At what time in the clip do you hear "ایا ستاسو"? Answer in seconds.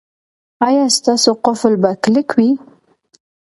0.67-1.31